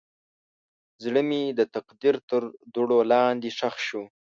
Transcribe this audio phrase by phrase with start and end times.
[1.03, 2.41] زړه مې د تقدیر تر
[2.73, 4.03] دوړو لاندې ښخ شو.